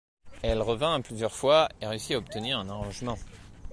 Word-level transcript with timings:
Elle 0.41 0.63
revint 0.63 0.99
plusieurs 1.01 1.35
fois 1.35 1.69
et 1.79 1.85
réussit 1.85 2.13
à 2.15 2.17
obtenir 2.17 2.57
un 2.57 2.69
arrangement. 2.71 3.19